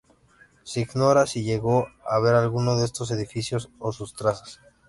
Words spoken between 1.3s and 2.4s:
llegó a ver